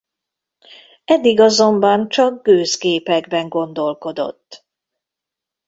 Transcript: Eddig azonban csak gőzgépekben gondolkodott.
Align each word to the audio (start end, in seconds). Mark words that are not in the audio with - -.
Eddig 1.05 1.39
azonban 1.39 2.09
csak 2.09 2.43
gőzgépekben 2.43 3.49
gondolkodott. 3.49 4.65